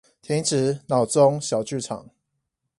[0.19, 2.09] 停止腦中小劇場